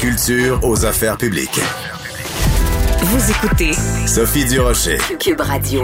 Culture 0.00 0.60
aux 0.62 0.86
affaires 0.86 1.18
publiques. 1.18 1.60
Vous 3.02 3.30
écoutez 3.30 3.72
Sophie 4.06 4.46
Durocher. 4.46 4.96
Cube 5.18 5.42
Radio. 5.42 5.82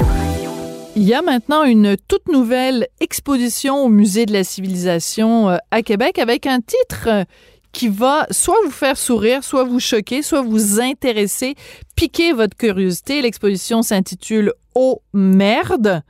Il 0.95 1.03
y 1.03 1.13
a 1.13 1.21
maintenant 1.21 1.65
une 1.65 1.99
toute 2.09 2.27
nouvelle 2.29 2.89
exposition 3.01 3.85
au 3.85 3.91
Musée 3.91 4.25
de 4.25 4.33
la 4.33 4.43
civilisation 4.43 5.51
euh, 5.51 5.57
à 5.71 5.83
Québec 5.83 6.19
avec 6.19 6.47
un 6.47 6.61
titre 6.61 7.09
euh, 7.09 7.25
qui 7.73 7.89
va 7.89 8.27
soit 8.31 8.57
vous 8.65 8.71
faire 8.71 8.97
sourire, 8.97 9.45
soit 9.45 9.65
vous 9.65 9.81
choquer, 9.81 10.23
soit 10.23 10.41
vous 10.41 10.81
intéresser, 10.81 11.55
piquer 11.95 12.33
votre 12.33 12.57
curiosité. 12.57 13.21
L'exposition 13.21 13.83
s'intitule 13.83 14.55
Oh 14.75 15.03
merde. 15.13 16.03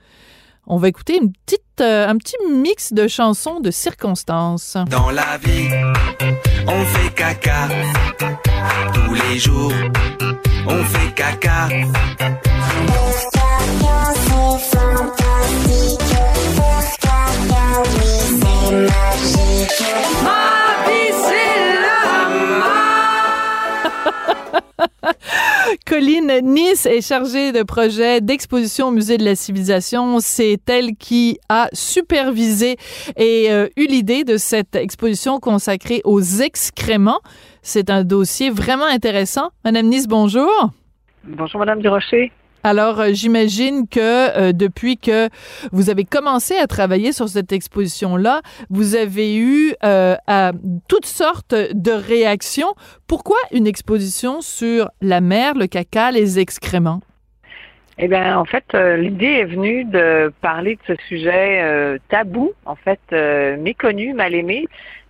On 0.68 0.76
va 0.76 0.88
écouter 0.88 1.16
une 1.16 1.32
petite, 1.32 1.80
euh, 1.80 2.06
un 2.06 2.16
petit 2.18 2.36
mix 2.52 2.92
de 2.92 3.08
chansons 3.08 3.58
de 3.58 3.72
circonstances. 3.72 4.76
Dans 4.90 5.10
la 5.10 5.38
vie, 5.38 5.70
on 6.66 6.84
fait 6.84 7.14
caca. 7.14 7.68
Tous 8.94 9.14
les 9.14 9.38
jours, 9.38 9.72
on 10.66 10.84
fait 10.84 11.14
caca. 11.14 11.68
Colline 25.88 26.40
Nice 26.42 26.84
est 26.84 27.00
chargée 27.00 27.52
de 27.52 27.62
projet 27.62 28.20
d'exposition 28.20 28.88
au 28.88 28.90
Musée 28.90 29.18
de 29.18 29.24
la 29.24 29.36
Civilisation. 29.36 30.18
C'est 30.18 30.58
elle 30.68 30.96
qui 30.96 31.38
a 31.48 31.68
supervisé 31.72 32.76
et 33.16 33.52
euh, 33.52 33.68
eu 33.76 33.86
l'idée 33.86 34.24
de 34.24 34.36
cette 34.36 34.74
exposition 34.74 35.38
consacrée 35.38 36.00
aux 36.02 36.20
excréments. 36.20 37.20
C'est 37.62 37.88
un 37.88 38.02
dossier 38.02 38.50
vraiment 38.50 38.86
intéressant. 38.86 39.50
Madame 39.64 39.86
Nice, 39.86 40.08
bonjour. 40.08 40.50
Bonjour, 41.22 41.60
Madame 41.60 41.80
Durocher. 41.80 42.32
Alors, 42.66 42.98
euh, 42.98 43.10
j'imagine 43.12 43.86
que 43.86 44.00
euh, 44.00 44.52
depuis 44.52 44.98
que 44.98 45.28
vous 45.70 45.88
avez 45.88 46.04
commencé 46.04 46.56
à 46.56 46.66
travailler 46.66 47.12
sur 47.12 47.28
cette 47.28 47.52
exposition-là, 47.52 48.42
vous 48.70 48.96
avez 48.96 49.36
eu 49.36 49.72
euh, 49.84 50.16
toutes 50.88 51.06
sortes 51.06 51.54
de 51.54 51.92
réactions. 51.92 52.74
Pourquoi 53.06 53.36
une 53.52 53.68
exposition 53.68 54.40
sur 54.40 54.90
la 55.00 55.20
mer, 55.20 55.54
le 55.54 55.68
caca, 55.68 56.10
les 56.10 56.40
excréments? 56.40 57.02
Eh 57.98 58.08
bien, 58.08 58.36
en 58.36 58.44
fait, 58.44 58.64
l'idée 58.74 59.26
est 59.26 59.44
venue 59.44 59.84
de 59.84 60.32
parler 60.40 60.74
de 60.74 60.96
ce 60.96 61.02
sujet 61.08 61.98
tabou, 62.10 62.52
en 62.66 62.74
fait, 62.74 63.00
méconnu, 63.58 64.12
mal 64.12 64.34
aimé, 64.34 64.66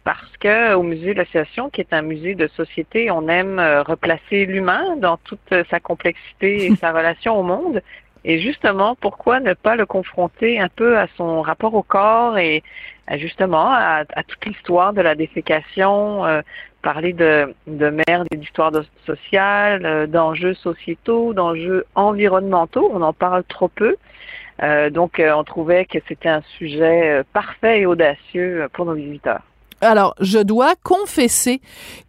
parce 0.07 0.37
que 0.39 0.75
au 0.75 0.85
musée 0.85 1.15
de 1.15 1.19
l'association, 1.19 1.69
qui 1.69 1.81
est 1.81 1.93
un 1.93 2.03
musée 2.03 2.37
de 2.37 2.47
société, 2.47 3.11
on 3.11 3.27
aime 3.27 3.59
euh, 3.59 3.83
replacer 3.83 4.47
l'humain 4.47 4.95
dans 4.99 5.17
toute 5.17 5.53
sa 5.69 5.81
complexité 5.81 6.67
et 6.67 6.77
sa 6.81 6.93
relation 6.93 7.37
au 7.37 7.43
monde. 7.43 7.83
Et 8.25 8.39
justement, 8.39 8.95
pourquoi 8.95 9.41
ne 9.41 9.53
pas 9.53 9.75
le 9.75 9.85
confronter 9.85 10.61
un 10.61 10.69
peu 10.69 10.97
à 10.97 11.09
son 11.17 11.43
rapport 11.43 11.75
au 11.75 11.83
corps 11.83 12.39
et 12.39 12.63
justement 13.17 13.69
à, 13.73 14.05
toute 14.29 14.45
l'histoire 14.47 14.93
de 14.93 15.01
la 15.01 15.17
défécation, 15.17 16.25
euh, 16.25 16.41
parler 16.83 17.13
de, 17.13 17.53
de 17.67 17.91
merde 18.07 18.29
et 18.31 18.37
d'histoire 18.37 18.71
sociale, 19.07 19.85
euh, 19.85 20.07
d'enjeux 20.07 20.55
sociétaux, 20.55 21.35
d'enjeux 21.35 21.85
environnementaux. 21.97 22.89
On 22.95 23.03
en 23.03 23.13
parle 23.13 23.43
trop 23.43 23.69
peu. 23.69 23.97
donc, 24.91 25.21
on 25.21 25.43
trouvait 25.43 25.85
que 25.85 25.99
c'était 26.07 26.29
un 26.29 26.43
sujet 26.59 27.23
parfait 27.33 27.81
et 27.81 27.87
audacieux 27.87 28.69
pour 28.73 28.87
nos 28.87 28.95
visiteurs. 28.95 29.43
Alors, 29.81 30.15
je 30.21 30.39
dois 30.39 30.75
confesser 30.83 31.61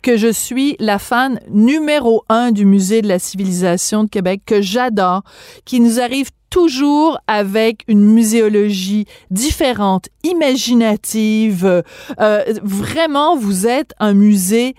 que 0.02 0.16
je 0.16 0.32
suis 0.32 0.78
la 0.80 1.00
fan 1.00 1.40
numéro 1.50 2.24
un 2.30 2.52
du 2.52 2.66
Musée 2.66 3.02
de 3.02 3.08
la 3.08 3.20
civilisation 3.20 4.06
de 4.06 4.10
Québec, 4.10 4.42
que 4.46 4.62
j'adore, 4.62 5.24
qui 5.66 5.80
nous 5.80 6.00
arrive 6.00 6.30
toujours 6.50 7.20
avec 7.28 7.84
une 7.88 8.04
muséologie 8.04 9.06
différente, 9.32 10.08
imaginative. 10.24 11.84
Euh, 12.20 12.44
vraiment, 12.64 13.36
vous 13.36 13.68
êtes 13.68 13.94
un 14.00 14.14
musée 14.14 14.74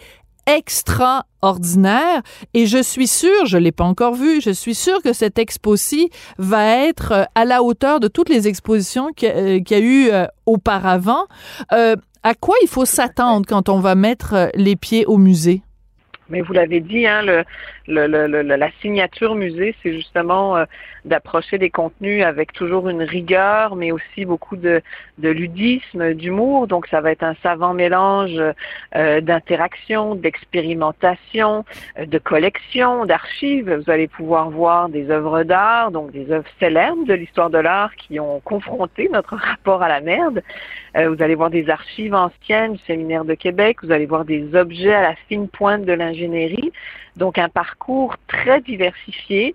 extraordinaire 1.39 2.23
et 2.55 2.67
je 2.67 2.83
suis 2.83 3.07
sûre, 3.07 3.47
je 3.47 3.59
l'ai 3.59 3.73
pas 3.73 3.85
encore 3.85 4.15
vu, 4.15 4.41
je 4.41 4.51
suis 4.51 4.75
sûre 4.75 5.03
que 5.03 5.13
cette 5.13 5.39
expo-ci 5.39 6.11
va 6.39 6.67
être 6.87 7.29
à 7.35 7.45
la 7.45 7.63
hauteur 7.63 8.01
de 8.01 8.09
toutes 8.09 8.29
les 8.29 8.49
expositions 8.49 9.13
qu'il 9.15 9.65
y, 9.69 9.75
a 9.75 9.79
eu 9.79 10.09
euh, 10.11 10.27
auparavant. 10.47 11.27
Euh, 11.73 11.97
à 12.23 12.35
quoi 12.35 12.57
il 12.63 12.69
faut 12.69 12.85
s'attendre 12.85 13.47
quand 13.49 13.69
on 13.69 13.81
va 13.81 13.95
mettre 13.95 14.35
euh, 14.35 14.49
les 14.55 14.77
pieds 14.77 15.07
au 15.07 15.17
musée? 15.17 15.63
Mais 16.29 16.43
vous 16.43 16.53
l'avez 16.53 16.81
dit, 16.81 17.07
hein, 17.07 17.23
le, 17.23 17.45
la 17.89 18.71
signature 18.83 19.35
musée, 19.35 19.75
c'est 19.83 19.93
justement 19.93 20.57
euh, 20.57 20.65
d'approcher 21.05 21.59
des 21.59 21.71
contenus 21.71 22.23
avec 22.23 22.53
toujours 22.53 22.89
une 22.89 23.03
rigueur, 23.03 23.77
mais 23.77 23.93
aussi 23.93 24.25
beaucoup 24.25 24.57
de, 24.57 24.83
de 25.19 25.29
ludisme, 25.31 26.13
d'humour. 26.13 26.67
Donc, 26.67 26.87
ça 26.89 27.01
va 27.01 27.13
être 27.13 27.23
un 27.23 27.35
savant 27.43 27.73
mélange 27.73 28.39
euh, 28.95 29.21
d'interaction, 29.21 30.15
d'expérimentation, 30.15 31.65
euh, 31.99 32.05
de 32.05 32.19
collection, 32.19 33.07
d'archives. 33.07 33.73
Vous 33.73 33.91
allez 33.91 34.09
pouvoir 34.09 34.51
voir 34.51 34.89
des 34.91 35.11
œuvres 35.11 35.45
d'art, 35.45 35.91
donc 35.91 36.11
des 36.13 36.31
œuvres 36.31 36.49
célèbres 36.61 37.07
de 37.07 37.15
l'histoire 37.15 37.49
de 37.49 37.59
l'art 37.59 37.95
qui 37.97 38.21
ont 38.21 38.41
confronté 38.41 39.09
notre 39.11 39.37
rapport 39.37 39.83
à 39.83 39.89
la 39.89 40.01
merde. 40.01 40.43
vous 40.95 41.23
allez 41.23 41.35
voir 41.35 41.51
des 41.51 41.71
archives 41.71 42.15
anciennes 42.15 42.75
du 42.75 42.79
séminaire 42.87 43.25
de 43.25 43.35
Québec. 43.35 43.79
Vous 43.83 43.93
allez 43.93 44.07
voir 44.07 44.25
des 44.25 44.55
objets 44.55 44.93
à 44.93 45.03
la 45.03 45.15
fine 45.29 45.49
pointe 45.49 45.85
de 45.85 45.93
l'ingénierie. 45.93 46.18
Donc 47.17 47.39
un 47.39 47.49
parcours 47.49 48.17
très 48.29 48.61
diversifié, 48.61 49.55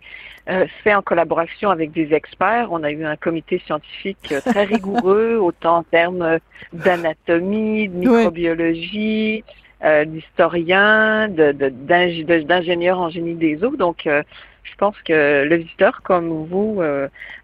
euh, 0.50 0.66
fait 0.84 0.94
en 0.94 1.02
collaboration 1.02 1.70
avec 1.70 1.94
des 1.94 2.14
experts. 2.14 2.68
On 2.72 2.84
a 2.84 2.92
eu 2.92 3.06
un 3.06 3.16
comité 3.16 3.62
scientifique 3.66 4.34
euh, 4.34 4.42
très 4.42 4.64
rigoureux, 4.76 5.38
autant 5.38 5.78
en 5.78 5.84
termes 5.84 6.40
d'anatomie, 6.74 7.88
de 7.88 7.96
microbiologie, 7.96 9.46
euh, 9.86 10.04
d'historiens, 10.04 11.30
d'ingénieurs 11.30 13.00
en 13.00 13.10
génie 13.10 13.36
des 13.36 13.64
eaux. 13.64 13.78
Donc 13.78 14.02
je 14.06 14.76
pense 14.78 14.96
que 15.06 15.46
le 15.46 15.56
visiteur 15.56 16.02
comme 16.04 16.46
vous, 16.48 16.82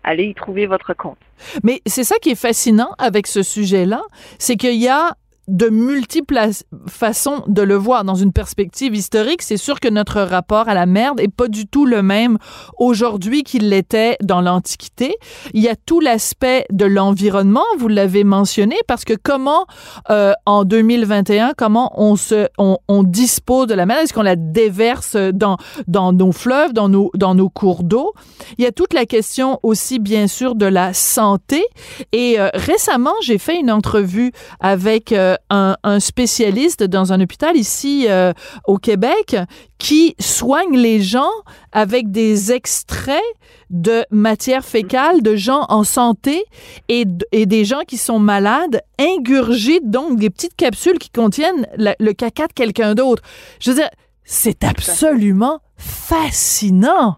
allez 0.04 0.26
y 0.26 0.34
trouver 0.34 0.66
votre 0.66 0.94
compte. 0.94 1.18
Mais 1.64 1.82
c'est 1.86 2.04
ça 2.04 2.18
qui 2.22 2.32
est 2.32 2.42
fascinant 2.42 2.96
avec 2.98 3.28
ce 3.28 3.44
sujet-là, 3.44 4.02
c'est 4.40 4.58
qu'il 4.58 4.76
y 4.76 4.90
a 4.90 5.16
de 5.50 5.70
multiples 5.70 6.40
façons 6.88 7.44
de 7.48 7.62
le 7.62 7.76
voir 7.76 8.04
dans 8.04 8.16
une 8.16 8.32
perspective 8.32 8.96
historique. 8.96 9.42
C'est 9.42 9.58
sûr 9.58 9.80
que 9.80 9.88
notre 9.88 10.22
rapport 10.22 10.70
à 10.70 10.74
la 10.74 10.86
merde 10.86 11.20
est 11.20 11.34
pas 11.34 11.48
du 11.48 11.68
tout 11.68 11.86
le 11.86 12.02
même 12.02 12.38
aujourd'hui 12.78 13.44
qu'il 13.44 13.70
l'était 13.70 14.18
dans 14.22 14.42
l'Antiquité. 14.42 15.16
Il 15.54 15.62
y 15.62 15.68
a 15.68 15.76
tout 15.76 16.00
l'aspect 16.00 16.66
de 16.72 16.86
l'environnement, 16.86 17.64
vous 17.78 17.88
l'avez 17.88 18.24
mentionné, 18.24 18.78
parce 18.88 19.06
que 19.06 19.14
comment 19.22 19.66
euh, 20.10 20.34
en 20.46 20.64
2021, 20.64 21.54
comment 21.58 21.92
on 21.96 22.16
se, 22.16 22.48
on, 22.58 22.78
on 22.88 23.04
dispose 23.04 23.68
de 23.68 23.74
la 23.74 23.86
mer 23.86 23.98
Est-ce 23.98 24.14
qu'on 24.14 24.22
la 24.22 24.36
déverse 24.36 25.16
dans 25.16 25.58
dans 25.88 26.14
nos 26.14 26.32
fleuves, 26.32 26.74
dans 26.74 26.90
nos 26.90 27.12
dans 27.16 27.36
nos 27.36 27.50
cours 27.50 27.84
d'eau? 27.84 28.14
Il 28.58 28.64
y 28.64 28.68
a 28.68 28.72
toute 28.72 28.94
la 28.94 29.06
question 29.06 29.60
aussi 29.64 30.00
bien 30.00 30.28
sûr 30.28 30.56
de 30.56 30.66
la 30.66 30.94
santé. 30.94 31.64
Et 32.12 32.40
euh, 32.40 32.50
récemment, 32.54 33.14
j'ai 33.22 33.38
fait 33.38 33.60
une 33.60 33.72
entrevue 33.72 34.32
avec 34.60 35.12
euh, 35.12 35.36
un, 35.50 36.00
spécialiste 36.00 36.84
dans 36.84 37.14
un 37.14 37.22
hôpital 37.22 37.58
ici 37.58 38.06
euh, 38.08 38.34
au 38.66 38.78
Québec 38.78 39.36
qui 39.78 40.16
soigne 40.20 40.78
les 40.78 41.02
gens 41.02 41.32
avec 41.72 42.12
des 42.12 42.52
extraits 42.52 43.22
de 43.70 44.06
matière 44.12 44.66
fécale 44.66 45.22
de 45.22 45.36
gens 45.36 45.66
en 45.70 45.84
santé 45.84 46.44
et, 46.88 47.06
et 47.32 47.46
des 47.46 47.66
gens 47.66 47.82
qui 47.88 47.98
sont 47.98 48.20
malades 48.20 48.82
ingurgitent 49.00 49.90
donc 49.90 50.20
des 50.20 50.30
petites 50.30 50.56
capsules 50.56 51.00
qui 51.00 51.10
contiennent 51.10 51.68
le 51.78 52.12
caca 52.14 52.48
de 52.48 52.54
quelqu'un 52.54 52.96
d'autre. 52.96 53.24
Je 53.60 53.72
veux 53.72 53.78
dire, 53.78 53.90
c'est 54.24 54.64
absolument 54.64 55.60
fascinant. 55.78 57.18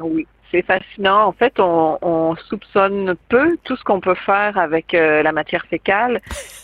Oui, 0.00 0.26
c'est 0.54 0.62
fascinant. 0.62 1.26
En 1.26 1.32
fait, 1.32 1.58
on, 1.58 1.98
on, 2.00 2.36
soupçonne 2.48 3.14
peu 3.28 3.56
tout 3.64 3.76
ce 3.76 3.82
qu'on 3.82 4.00
peut 4.00 4.14
faire 4.14 4.56
avec 4.56 4.94
euh, 4.94 5.22
la 5.22 5.32
matière 5.32 5.64
fécale, 5.66 6.20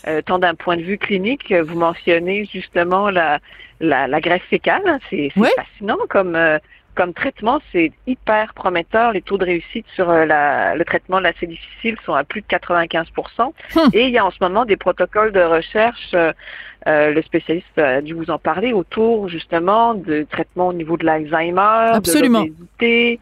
euh, 0.07 0.21
tant 0.21 0.39
d'un 0.39 0.55
point 0.55 0.77
de 0.77 0.81
vue 0.81 0.97
clinique. 0.97 1.53
Vous 1.53 1.77
mentionnez 1.77 2.45
justement 2.45 3.09
la, 3.09 3.39
la, 3.81 4.07
la 4.07 4.21
graisse 4.21 4.43
fécale. 4.49 4.99
C'est 5.09 5.29
fascinant 5.29 5.97
comme 6.09 6.35
euh, 6.35 6.57
comme 6.93 7.13
traitement, 7.13 7.61
c'est 7.71 7.93
hyper 8.05 8.53
prometteur. 8.53 9.13
Les 9.13 9.21
taux 9.21 9.37
de 9.37 9.45
réussite 9.45 9.85
sur 9.95 10.11
la, 10.11 10.75
le 10.75 10.83
traitement 10.83 11.19
de 11.19 11.23
l'acide 11.23 11.49
difficile 11.49 11.95
sont 12.05 12.13
à 12.13 12.25
plus 12.25 12.41
de 12.41 12.47
95% 12.47 13.05
hum. 13.39 13.53
Et 13.93 14.07
il 14.07 14.11
y 14.11 14.17
a 14.17 14.25
en 14.25 14.31
ce 14.31 14.37
moment 14.41 14.65
des 14.65 14.75
protocoles 14.75 15.31
de 15.31 15.41
recherche. 15.41 16.13
le 16.85 17.21
spécialiste 17.21 17.77
a 17.77 18.01
dû 18.01 18.13
vous 18.13 18.29
en 18.29 18.37
parler 18.37 18.73
autour 18.73 19.29
justement 19.29 19.93
de 19.93 20.27
traitement 20.29 20.67
au 20.67 20.73
niveau 20.73 20.97
de 20.97 21.05
l'Alzheimer, 21.05 21.99
de 22.03 22.27
l'obésité, 22.27 23.19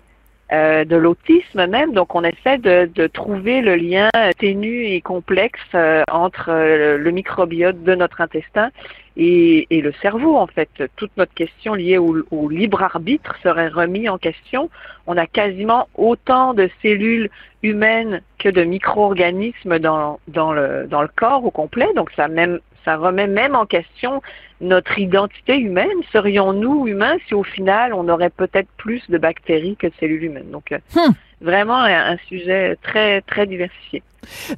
euh, 0.52 0.84
de 0.84 0.96
l'autisme 0.96 1.68
même. 1.68 1.94
Donc, 1.94 2.16
on 2.16 2.24
essaie 2.24 2.58
de, 2.58 3.08
trouver 3.08 3.62
le 3.62 3.76
lien 3.76 4.10
ténu 4.40 4.86
et 4.86 5.00
complexe 5.00 5.60
euh, 5.76 6.02
entre 6.12 6.50
euh, 6.50 6.98
le 6.98 7.12
microbiote 7.12 7.84
de 7.84 7.94
notre 7.94 8.20
intestin 8.22 8.72
et, 9.16 9.68
le 9.70 9.92
cerveau. 10.02 10.38
En 10.38 10.48
fait, 10.48 10.70
toute 10.96 11.12
notre 11.18 11.36
question 11.36 11.76
liée 11.76 12.00
au, 12.00 12.24
au 12.32 12.50
libre 12.50 12.82
arbitre 12.82 13.36
serait 13.44 13.68
remise 13.68 14.10
en 14.10 14.18
question. 14.18 14.72
On 15.06 15.18
a 15.18 15.28
quasiment 15.28 15.88
autant 15.96 16.56
de 16.56 16.68
cellules 16.82 17.30
humaines 17.62 18.22
que 18.40 18.50
de 18.50 18.64
micro-organismes 18.64 19.78
dans, 19.78 20.20
dans, 20.30 20.52
le, 20.52 20.88
dans 20.88 21.04
le 21.04 21.10
corps 21.16 21.46
au 21.46 21.52
complet. 21.52 21.90
Donc, 21.96 22.10
ça 22.16 22.28
même 22.28 22.60
ça 22.90 22.98
remet 22.98 23.28
même 23.28 23.56
en 23.56 23.68
question 23.68 24.24
notre 24.62 24.98
identité 24.98 25.58
humaine. 25.58 26.00
Serions-nous 26.12 26.88
humains 26.88 27.18
si 27.28 27.36
au 27.36 27.44
final 27.44 27.94
on 27.94 28.10
aurait 28.10 28.32
peut-être 28.32 28.68
plus 28.78 29.08
de 29.10 29.20
bactéries 29.20 29.76
que 29.76 29.86
de 29.86 29.94
cellules 30.00 30.24
humaines? 30.24 30.50
Donc, 30.52 30.72
euh, 30.72 30.80
hmm. 30.96 31.12
vraiment 31.40 31.78
un, 31.84 32.18
sujet 32.28 32.78
très, 32.82 33.22
très 33.22 33.46
diversifié. 33.46 34.02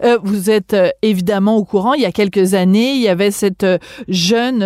Euh, 0.04 0.18
vous 0.24 0.50
êtes 0.50 0.74
euh, 0.74 0.90
évidemment 1.02 1.56
au 1.56 1.64
courant, 1.64 1.94
il 1.94 2.02
y 2.02 2.06
a 2.06 2.12
quelques 2.12 2.54
années, 2.54 2.94
il 2.94 3.02
y 3.02 3.08
avait 3.08 3.32
cette 3.32 3.64
euh, 3.64 3.78
jeune 4.08 4.62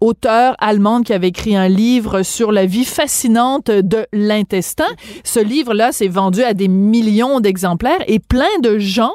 auteure 0.00 0.54
allemande 0.58 1.04
qui 1.04 1.12
avait 1.12 1.28
écrit 1.28 1.56
un 1.56 1.68
livre 1.68 2.22
sur 2.22 2.52
la 2.52 2.66
vie 2.66 2.84
fascinante 2.84 3.70
de 3.70 4.06
l'intestin. 4.12 4.86
Ce 5.24 5.40
livre-là 5.40 5.92
s'est 5.92 6.08
vendu 6.08 6.42
à 6.42 6.54
des 6.54 6.68
millions 6.68 7.40
d'exemplaires 7.40 8.02
et 8.06 8.18
plein 8.18 8.58
de 8.62 8.78
gens 8.78 9.12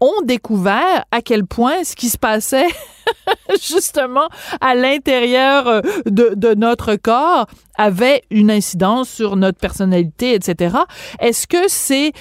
ont 0.00 0.22
découvert 0.24 1.04
à 1.10 1.22
quel 1.22 1.44
point 1.46 1.84
ce 1.84 1.94
qui 1.94 2.08
se 2.08 2.18
passait 2.18 2.66
justement 3.62 4.28
à 4.60 4.74
l'intérieur 4.74 5.82
de, 6.06 6.54
notre 6.54 6.96
corps 6.96 7.46
avait 7.76 8.22
une 8.30 8.50
incidence 8.50 9.08
sur 9.08 9.36
notre 9.36 9.58
personnalité, 9.58 10.34
etc. 10.34 10.76
Est-ce 11.20 11.46
que 11.46 11.68
c'est 11.68 12.12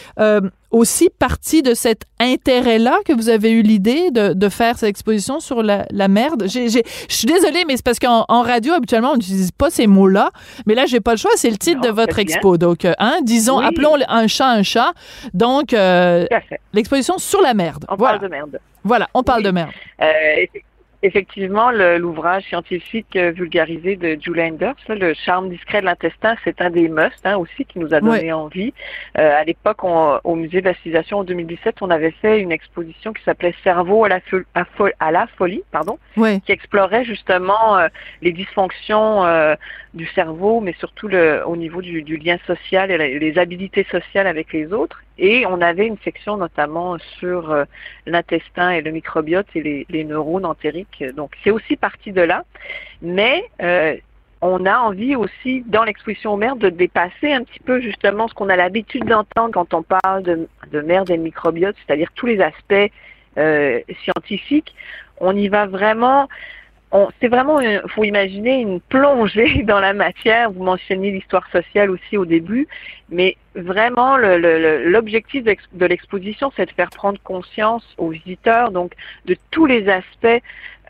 aussi 0.72 1.10
partie 1.10 1.62
de 1.62 1.74
cet 1.74 2.04
intérêt-là 2.20 3.00
que 3.06 3.14
vous 3.14 3.30
avez 3.30 3.52
eu 3.52 3.62
l'idée 3.62 4.12
de, 4.12 4.34
de, 4.34 4.50
faire 4.50 4.78
cette 4.78 4.90
exposition 4.90 5.40
sur 5.40 5.64
la, 5.64 5.86
la 5.92 6.08
merde? 6.08 6.44
Je 6.48 6.82
suis 7.08 7.28
désolée, 7.28 7.64
mais 7.68 7.78
c'est 7.78 7.86
parce 7.86 8.00
qu'en 8.00 8.42
radio, 8.42 8.74
habituellement, 8.74 9.12
on 9.12 9.16
n'utilise 9.16 9.52
pas 9.52 9.70
ces 9.70 9.88
mots-là. 9.88 10.32
Mais 10.66 10.76
là, 10.76 10.86
j'ai 10.86 11.00
pas 11.00 11.12
le 11.12 11.18
choix. 11.18 11.32
C'est 11.36 11.50
le 11.50 11.58
titre 11.58 11.82
de 11.82 11.90
votre 11.90 12.20
expo. 12.20 12.58
Donc, 12.58 12.86
euh, 12.86 12.94
hein, 13.00 13.20
disons, 13.24 13.60
appelons 13.60 13.96
un 14.08 14.28
chat 14.28 14.50
un 14.50 14.64
chat. 14.64 14.94
Donc, 15.34 15.74
euh, 15.74 16.26
l'exposition 16.74 17.18
sur 17.18 17.42
la 17.42 17.54
merde. 17.54 17.86
On 17.90 17.96
voilà. 17.96 18.18
parle 18.18 18.30
de 18.30 18.36
merde. 18.36 18.60
Voilà, 18.84 19.10
on 19.14 19.24
parle 19.24 19.44
de 19.44 19.52
merde. 19.52 19.72
Euh, 20.02 20.06
Effectivement, 21.06 21.69
l'ouvrage 21.69 22.46
scientifique 22.46 23.16
euh, 23.16 23.30
vulgarisé 23.30 23.96
de 23.96 24.18
Julie 24.19 24.42
Enders, 24.42 24.74
Le 24.90 25.13
charme 25.13 25.50
discret 25.50 25.81
de 25.81 25.86
l'intestin, 25.86 26.36
c'est 26.44 26.60
un 26.62 26.72
des 26.72 26.90
musts 26.90 27.24
hein, 27.25 27.38
aussi 27.38 27.63
qui 27.63 27.78
nous 27.78 27.94
a 27.94 28.02
donné 28.02 28.34
envie. 28.34 28.74
Euh, 29.19 29.40
à 29.40 29.44
l'époque, 29.44 29.84
au 29.84 30.36
musée 30.36 30.62
de 30.62 30.66
la 30.66 30.74
civilisation 30.74 31.19
en 31.19 31.24
2017, 31.24 31.75
on 31.81 31.92
avait 31.92 32.10
fait 32.10 32.40
une 32.40 32.52
exposition 32.52 33.13
qui 33.13 33.22
s'appelait 33.24 33.54
Cerveau 33.63 34.04
à 34.06 34.10
la, 34.10 34.19
à, 35.00 35.12
la 35.12 35.28
folie, 35.38 35.62
pardon, 35.72 36.00
qui 36.16 36.52
explorait 36.52 37.06
justement 37.06 37.78
euh, 37.78 37.88
les 38.24 38.31
dysfonctions 38.31 39.24
du 39.96 40.06
cerveau, 40.08 40.60
mais 40.60 40.74
surtout 40.78 41.08
le, 41.08 41.42
au 41.46 41.56
niveau 41.56 41.82
du, 41.82 42.04
du 42.04 42.18
lien 42.18 42.38
social 42.46 42.92
et 42.92 43.20
les 43.20 43.38
habilités 43.38 43.86
sociales 43.90 44.28
avec 44.28 44.52
les 44.54 44.74
autres. 44.74 45.02
Et 45.18 45.46
on 45.46 45.62
avait 45.62 45.88
une 45.88 45.98
section 46.04 46.36
notamment 46.38 46.98
sur 47.20 47.52
euh, 47.52 47.64
l'intestin 48.06 48.72
et 48.72 48.82
le 48.82 48.92
microbiote 48.92 49.48
et 49.56 49.64
les, 49.64 49.86
les 49.90 50.04
neurones 50.04 50.46
entériques. 50.46 51.04
Donc 51.16 51.32
c'est 51.44 51.52
aussi 51.52 51.78
parti 51.78 52.12
de 52.12 52.22
là. 52.22 52.44
Mais 53.02 53.46
euh, 53.62 53.96
on 54.42 54.66
a 54.66 54.78
envie 54.80 55.16
aussi, 55.16 55.64
dans 55.66 55.86
l'exposition 55.86 56.34
aux 56.34 56.38
merde, 56.38 56.60
de 56.60 56.70
dépasser 56.70 57.32
un 57.32 57.44
petit 57.44 57.62
peu 57.62 57.80
justement 57.80 58.28
ce 58.28 58.34
qu'on 58.34 58.50
a 58.50 58.58
l'habitude 58.58 59.06
d'entendre 59.06 59.52
quand 59.54 59.74
on 59.74 59.82
parle 59.82 60.24
de, 60.24 60.48
de 60.72 60.82
merde 60.82 61.10
et 61.10 61.18
de 61.18 61.24
microbiote, 61.24 61.76
c'est-à-dire 61.86 62.12
tous 62.16 62.26
les 62.26 62.42
aspects 62.42 62.92
euh, 63.38 63.80
scientifiques. 64.04 64.76
On 65.20 65.36
y 65.36 65.48
va 65.48 65.66
vraiment 65.66 66.28
c'est 67.20 67.28
vraiment, 67.28 67.60
il 67.60 67.82
faut 67.90 68.04
imaginer 68.04 68.60
une 68.60 68.80
plongée 68.80 69.64
dans 69.68 69.80
la 69.80 69.94
matière. 69.94 70.52
Vous 70.52 70.64
mentionniez 70.64 71.12
l'histoire 71.12 71.48
sociale 71.52 71.90
aussi 71.90 72.18
au 72.18 72.26
début, 72.26 72.68
mais 73.10 73.38
vraiment 73.56 74.18
l'objectif 74.18 75.44
de 75.44 75.86
l'exposition, 75.86 76.52
c'est 76.56 76.66
de 76.66 76.72
faire 76.72 76.90
prendre 76.90 77.19
conscience 77.24 77.86
aux 77.98 78.10
visiteurs 78.10 78.72
donc 78.72 78.94
de 79.25 79.36
tous 79.52 79.66
les 79.66 79.90
aspects 79.90 80.42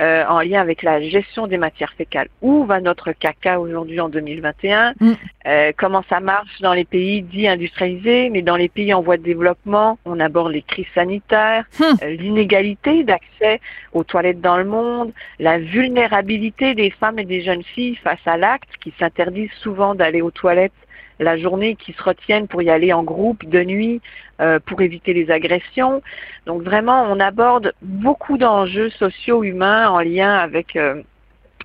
euh, 0.01 0.25
en 0.27 0.41
lien 0.41 0.59
avec 0.59 0.83
la 0.83 1.01
gestion 1.01 1.47
des 1.47 1.57
matières 1.57 1.93
fécales. 1.93 2.27
Où 2.41 2.65
va 2.65 2.81
notre 2.81 3.13
caca 3.13 3.61
aujourd'hui 3.61 4.01
en 4.01 4.09
2021 4.09 4.93
mm. 4.99 5.13
euh, 5.47 5.71
Comment 5.77 6.03
ça 6.09 6.19
marche 6.19 6.59
dans 6.59 6.73
les 6.73 6.83
pays 6.83 7.21
dits 7.21 7.47
industrialisés, 7.47 8.29
mais 8.29 8.41
dans 8.41 8.57
les 8.57 8.67
pays 8.67 8.93
en 8.93 9.01
voie 9.01 9.15
de 9.15 9.23
développement, 9.23 9.97
on 10.03 10.19
aborde 10.19 10.51
les 10.51 10.63
crises 10.63 10.85
sanitaires, 10.93 11.63
hmm. 11.79 11.83
euh, 12.03 12.09
l'inégalité 12.09 13.05
d'accès 13.05 13.61
aux 13.93 14.03
toilettes 14.03 14.41
dans 14.41 14.57
le 14.57 14.65
monde, 14.65 15.13
la 15.39 15.59
vulnérabilité 15.59 16.75
des 16.75 16.89
femmes 16.89 17.19
et 17.19 17.25
des 17.25 17.41
jeunes 17.41 17.63
filles 17.63 17.95
face 17.95 18.19
à 18.25 18.35
l'acte, 18.35 18.69
qui 18.81 18.93
s'interdisent 18.99 19.53
souvent 19.61 19.95
d'aller 19.95 20.21
aux 20.21 20.31
toilettes 20.31 20.73
la 21.19 21.37
journée, 21.37 21.75
qui 21.75 21.93
se 21.93 22.03
retiennent 22.03 22.47
pour 22.47 22.61
y 22.61 22.69
aller 22.69 22.93
en 22.93 23.03
groupe 23.03 23.45
de 23.45 23.63
nuit 23.63 24.01
euh, 24.41 24.59
pour 24.59 24.81
éviter 24.81 25.13
les 25.13 25.31
agressions. 25.31 26.01
Donc 26.45 26.61
vraiment, 26.61 27.03
on 27.09 27.19
aborde 27.19 27.73
beaucoup 27.81 28.37
d'enjeux 28.37 28.89
sociaux 28.89 29.43
humains 29.43 29.89
en 29.89 29.99
lien 29.99 30.35
avec 30.35 30.75
euh, 30.75 31.01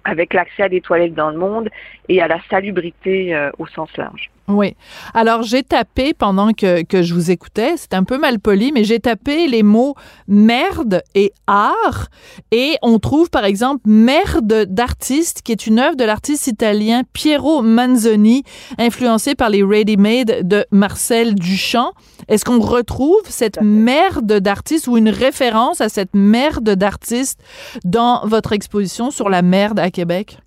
avec 0.05 0.35
l'accès 0.35 0.65
à 0.65 0.69
des 0.69 0.81
toilettes 0.81 1.15
dans 1.15 1.31
le 1.31 1.39
monde 1.39 1.69
et 2.09 2.21
à 2.21 2.29
la 2.29 2.39
salubrité 2.49 3.35
euh, 3.35 3.51
au 3.59 3.67
sens 3.67 3.89
large. 3.97 4.31
Oui. 4.49 4.75
Alors, 5.15 5.43
j'ai 5.43 5.63
tapé 5.63 6.13
pendant 6.13 6.53
que, 6.53 6.83
que 6.83 7.03
je 7.03 7.15
vous 7.15 7.31
écoutais, 7.31 7.77
c'est 7.77 7.95
un 7.95 8.03
peu 8.03 8.19
mal 8.19 8.41
poli, 8.41 8.73
mais 8.73 8.83
j'ai 8.83 8.99
tapé 8.99 9.47
les 9.47 9.63
mots 9.63 9.95
merde 10.27 11.03
et 11.15 11.33
art 11.47 12.09
et 12.51 12.77
on 12.83 12.99
trouve 12.99 13.31
par 13.31 13.45
exemple 13.45 13.83
Merde 13.85 14.67
d'artiste 14.69 15.43
qui 15.43 15.53
est 15.53 15.67
une 15.67 15.79
œuvre 15.79 15.97
de 15.97 16.05
l'artiste 16.05 16.49
italien 16.49 17.03
Piero 17.13 17.63
Manzoni 17.63 18.43
influencé 18.79 19.35
par 19.35 19.51
les 19.51 19.63
ready-made 19.63 20.47
de 20.47 20.65
Marcel 20.71 21.35
Duchamp. 21.35 21.93
Est-ce 22.31 22.45
qu'on 22.45 22.61
retrouve 22.61 23.23
cette 23.25 23.61
merde 23.61 24.39
d'artiste 24.39 24.87
ou 24.87 24.97
une 24.97 25.09
référence 25.09 25.81
à 25.81 25.89
cette 25.89 26.15
merde 26.15 26.71
d'artiste 26.71 27.43
dans 27.85 28.25
votre 28.25 28.53
exposition 28.53 29.11
sur 29.11 29.29
la 29.29 29.43
merde 29.43 29.81
à 29.81 29.91
Québec? 29.91 30.39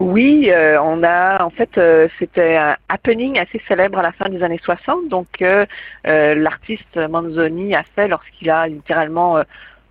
Oui, 0.00 0.48
euh, 0.50 0.80
on 0.80 1.02
a 1.02 1.42
en 1.42 1.50
fait 1.50 1.76
euh, 1.76 2.08
c'était 2.18 2.56
un 2.56 2.76
happening 2.88 3.38
assez 3.38 3.60
célèbre 3.66 3.98
à 3.98 4.02
la 4.02 4.12
fin 4.12 4.28
des 4.28 4.42
années 4.42 4.60
60. 4.62 5.08
Donc 5.08 5.26
euh, 5.42 5.64
l'artiste 6.04 6.96
Manzoni 6.96 7.74
a 7.74 7.82
fait 7.96 8.06
lorsqu'il 8.06 8.50
a 8.50 8.68
littéralement 8.68 9.42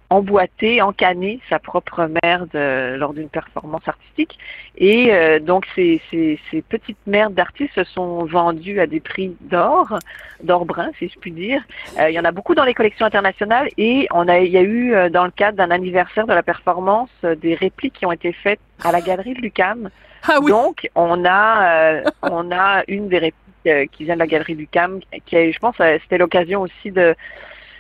emboîté, 0.10 0.82
encanné 0.82 1.40
sa 1.50 1.60
propre 1.60 2.10
merde 2.24 2.54
lors 2.98 3.14
d'une 3.14 3.30
performance 3.30 3.88
artistique. 3.88 4.38
Et 4.78 5.12
donc 5.42 5.66
ces, 5.76 6.02
ces, 6.10 6.40
ces, 6.50 6.62
petites 6.62 7.06
merdes 7.08 7.34
d'artistes 7.34 7.74
se 7.76 7.84
sont 7.84 8.24
vendues 8.26 8.80
à 8.80 8.88
des 8.88 9.00
prix 9.00 9.36
d'or, 9.42 10.00
d'or 10.44 10.66
brun 10.66 10.92
si 10.98 11.10
je 11.10 11.20
puis 11.20 11.32
dire. 11.32 11.62
il 12.00 12.14
y 12.14 12.20
en 12.20 12.26
a 12.26 12.32
beaucoup 12.32 12.56
dans 12.56 12.64
les 12.64 12.74
collections 12.74 13.06
internationales 13.06 13.70
et 13.78 14.08
on 14.12 14.28
a 14.28 14.40
il 14.40 14.52
y 14.52 14.58
a 14.58 14.64
eu 14.64 15.10
dans 15.10 15.26
le 15.26 15.32
cadre 15.32 15.58
d'un 15.58 15.72
anniversaire 15.72 16.26
de 16.26 16.34
la 16.34 16.44
performance 16.44 17.10
des 17.42 17.56
répliques 17.56 17.96
qui 17.96 18.06
ont 18.06 18.12
été 18.12 18.32
faites 18.32 18.60
à 18.84 18.92
la 18.92 19.02
galerie 19.02 19.34
de 19.34 19.42
Lucam. 19.42 19.90
Ah 20.28 20.40
oui. 20.42 20.52
Donc, 20.52 20.90
on 20.96 21.26
a, 21.26 21.72
euh, 21.72 22.04
on 22.24 22.52
a 22.52 22.84
une 22.88 23.08
des 23.08 23.20
répliques 23.20 23.36
euh, 23.68 23.86
qui 23.92 24.06
vient 24.06 24.16
de 24.16 24.20
la 24.20 24.28
galerie 24.28 24.56
Lucam, 24.56 25.00
qui, 25.26 25.36
est, 25.36 25.52
je 25.52 25.60
pense, 25.60 25.76
euh, 25.80 25.98
c'était 26.04 26.18
l'occasion 26.18 26.62
aussi 26.62 26.92
de, 26.92 27.16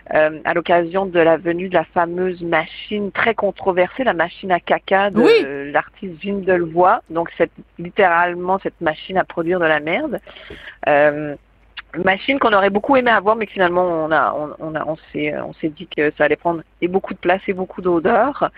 à 0.09 0.53
l'occasion 0.53 1.05
de 1.05 1.19
la 1.19 1.37
venue 1.37 1.69
de 1.69 1.73
la 1.73 1.83
fameuse 1.83 2.41
machine 2.41 3.11
très 3.11 3.35
controversée, 3.35 4.03
la 4.03 4.13
machine 4.13 4.51
à 4.51 4.59
caca 4.59 5.09
de 5.09 5.71
l'artiste 5.71 6.23
Vin 6.23 6.39
Delvoye. 6.39 7.01
Donc, 7.09 7.29
c'est 7.37 7.51
littéralement 7.77 8.59
cette 8.59 8.79
machine 8.81 9.17
à 9.17 9.23
produire 9.23 9.59
de 9.59 9.65
la 9.65 9.79
merde. 9.79 10.19
machine 11.95 12.39
qu'on 12.39 12.53
aurait 12.53 12.69
beaucoup 12.69 12.95
aimé 12.95 13.11
avoir, 13.11 13.35
mais 13.35 13.45
que 13.45 13.51
finalement 13.53 13.83
on 13.83 14.11
a, 14.11 14.33
on, 14.33 14.55
on 14.59 14.75
a, 14.75 14.85
on 14.85 14.97
s'est, 15.11 15.33
on 15.39 15.53
s'est 15.53 15.69
dit 15.69 15.87
que 15.87 16.11
ça 16.17 16.25
allait 16.25 16.35
prendre 16.35 16.61
et 16.81 16.87
beaucoup 16.87 17.13
de 17.13 17.19
place 17.19 17.41
et 17.47 17.53
beaucoup 17.53 17.81
d'odeur. 17.81 18.51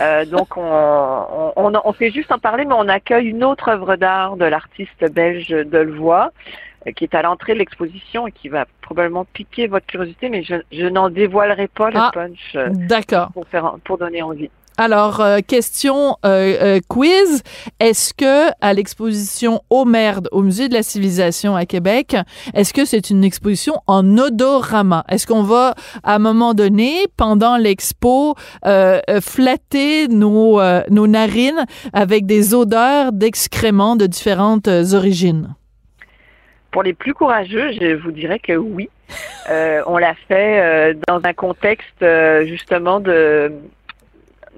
Euh, 0.00 0.24
donc 0.24 0.56
on, 0.56 0.62
on, 0.62 1.52
on, 1.56 1.80
on 1.84 1.92
fait 1.92 2.10
juste 2.10 2.32
en 2.32 2.38
parler, 2.38 2.64
mais 2.64 2.74
on 2.76 2.88
accueille 2.88 3.28
une 3.28 3.44
autre 3.44 3.68
œuvre 3.68 3.96
d'art 3.96 4.36
de 4.36 4.44
l'artiste 4.44 5.12
belge 5.12 5.48
Delevoye 5.48 6.26
euh, 6.26 6.28
qui 6.96 7.04
est 7.04 7.14
à 7.14 7.22
l'entrée 7.22 7.54
de 7.54 7.58
l'exposition 7.58 8.26
et 8.26 8.32
qui 8.32 8.48
va 8.48 8.66
probablement 8.82 9.26
piquer 9.32 9.66
votre 9.66 9.86
curiosité, 9.86 10.28
mais 10.28 10.42
je, 10.42 10.54
je 10.72 10.86
n'en 10.86 11.10
dévoilerai 11.10 11.68
pas 11.68 11.90
le 11.90 11.98
Ah. 11.98 12.10
punch 12.14 12.38
euh, 12.54 12.68
D'accord. 12.72 13.30
pour 13.32 13.46
faire, 13.48 13.76
pour 13.84 13.98
donner 13.98 14.22
envie. 14.22 14.50
Alors, 14.80 15.20
euh, 15.20 15.40
question 15.44 16.16
euh, 16.24 16.56
euh, 16.62 16.80
quiz. 16.88 17.42
Est-ce 17.80 18.14
que 18.14 18.48
à 18.60 18.72
l'exposition 18.72 19.60
Au 19.70 19.84
Merde 19.84 20.28
au 20.30 20.40
Musée 20.42 20.68
de 20.68 20.74
la 20.74 20.84
Civilisation 20.84 21.56
à 21.56 21.66
Québec, 21.66 22.14
est-ce 22.54 22.72
que 22.72 22.84
c'est 22.84 23.10
une 23.10 23.24
exposition 23.24 23.74
en 23.88 24.16
odorama? 24.16 25.04
Est-ce 25.08 25.26
qu'on 25.26 25.42
va, 25.42 25.74
à 26.04 26.14
un 26.14 26.18
moment 26.20 26.54
donné, 26.54 27.06
pendant 27.16 27.56
l'expo, 27.56 28.36
euh, 28.66 29.00
euh, 29.10 29.20
flatter 29.20 30.06
nos, 30.06 30.60
euh, 30.60 30.82
nos 30.90 31.08
narines 31.08 31.64
avec 31.92 32.24
des 32.26 32.54
odeurs 32.54 33.10
d'excréments 33.12 33.96
de 33.96 34.06
différentes 34.06 34.68
euh, 34.68 34.94
origines? 34.94 35.56
Pour 36.78 36.84
les 36.84 36.94
plus 36.94 37.12
courageux, 37.12 37.72
je 37.72 37.96
vous 37.96 38.12
dirais 38.12 38.38
que 38.38 38.52
oui. 38.52 38.88
Euh, 39.50 39.82
on 39.86 39.98
l'a 39.98 40.14
fait 40.28 40.60
euh, 40.60 40.94
dans 41.08 41.20
un 41.24 41.32
contexte 41.32 42.04
euh, 42.04 42.46
justement 42.46 43.00
de, 43.00 43.50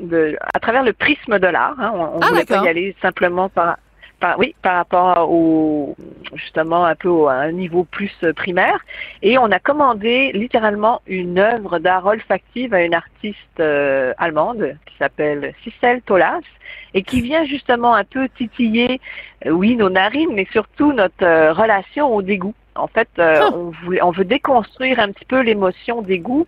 de, 0.02 0.36
à 0.52 0.60
travers 0.60 0.82
le 0.82 0.92
prisme 0.92 1.38
de 1.38 1.46
l'art. 1.46 1.76
Hein. 1.78 1.92
On, 1.94 2.18
on 2.18 2.20
Ah, 2.20 2.28
voulait 2.28 2.44
pas 2.44 2.62
y 2.62 2.68
aller 2.68 2.94
simplement 3.00 3.48
par, 3.48 3.78
par, 4.20 4.38
oui, 4.38 4.54
par 4.62 4.76
rapport 4.76 5.30
au, 5.30 5.96
justement 6.34 6.84
un 6.84 6.94
peu 6.94 7.08
au- 7.08 7.26
à 7.28 7.34
un 7.34 7.52
niveau 7.52 7.84
plus 7.84 8.12
euh, 8.22 8.32
primaire. 8.32 8.78
Et 9.22 9.38
on 9.38 9.50
a 9.50 9.58
commandé 9.58 10.30
littéralement 10.32 11.00
une 11.06 11.38
œuvre 11.38 11.78
d'art 11.78 12.06
olfactive 12.06 12.72
à 12.74 12.82
une 12.84 12.94
artiste 12.94 13.58
euh, 13.60 14.12
allemande 14.18 14.76
qui 14.86 14.96
s'appelle 14.98 15.54
Cicel 15.64 16.02
Tolas 16.02 16.40
et 16.94 17.02
qui 17.02 17.20
vient 17.22 17.44
justement 17.44 17.94
un 17.94 18.04
peu 18.04 18.28
titiller, 18.28 19.00
euh, 19.46 19.50
oui, 19.50 19.74
nos 19.76 19.88
narines, 19.90 20.30
mais 20.34 20.46
surtout 20.52 20.92
notre 20.92 21.24
euh, 21.24 21.52
relation 21.52 22.14
au 22.14 22.22
dégoût. 22.22 22.54
En 22.76 22.86
fait, 22.86 23.08
euh, 23.18 23.40
Ah. 23.42 23.50
on, 23.54 23.70
voulait, 23.84 24.02
on 24.02 24.10
veut 24.12 24.24
déconstruire 24.24 25.00
un 25.00 25.10
petit 25.12 25.24
peu 25.24 25.40
l'émotion 25.40 26.02
dégoût 26.02 26.46